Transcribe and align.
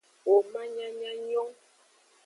Woman 0.25 0.67
nyanya 0.77 1.11
nyon. 1.27 1.51